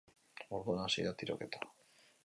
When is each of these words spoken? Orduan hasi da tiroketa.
Orduan 0.59 0.81
hasi 0.85 1.05
da 1.09 1.13
tiroketa. 1.21 1.59